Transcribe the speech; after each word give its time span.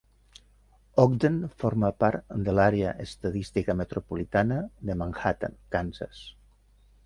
Ogden 1.03 1.35
forma 1.63 1.91
part 2.05 2.33
de 2.49 2.55
l'àrea 2.59 2.95
estadística 3.05 3.77
metropolitana 3.85 4.59
de 4.91 4.99
Manhattan, 5.03 5.63
Kansas. 5.77 6.27